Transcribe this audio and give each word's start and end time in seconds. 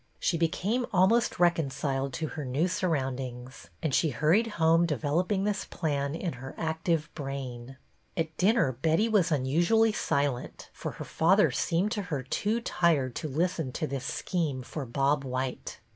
She 0.19 0.35
became 0.35 0.87
almost 0.91 1.39
reconciled 1.39 2.11
to 2.13 2.29
her 2.29 2.43
new 2.43 2.67
surroundings, 2.67 3.69
and 3.83 3.93
she 3.93 4.09
hurried 4.09 4.47
home 4.57 4.87
developing 4.87 5.43
this 5.43 5.65
plan 5.65 6.15
in 6.15 6.33
her 6.41 6.55
active 6.57 7.07
brain. 7.13 7.77
At 8.17 8.35
dinner 8.35 8.71
Betty 8.71 9.07
was 9.07 9.31
unusually 9.31 9.91
silent, 9.91 10.71
for 10.73 10.93
her 10.93 11.05
TIGHT 11.05 11.05
PAPERS" 11.05 11.11
13 11.11 11.17
father 11.27 11.51
seemed 11.51 11.91
to 11.91 12.01
her 12.01 12.23
too 12.23 12.61
tired 12.61 13.13
to 13.17 13.27
listen 13.27 13.71
to 13.73 13.85
this 13.85 14.05
scheme 14.05 14.63
for 14.63 14.87
Bob 14.87 15.23
white. 15.23 15.77